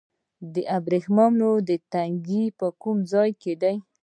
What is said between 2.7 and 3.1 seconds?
کوم